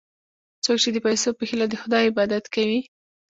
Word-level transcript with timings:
څوک 0.63 0.77
چې 0.83 0.89
د 0.93 0.97
پیسو 1.05 1.29
په 1.37 1.43
هیله 1.49 1.65
د 1.69 1.75
خدای 1.81 2.03
عبادت 2.11 2.45
کوي. 2.55 2.81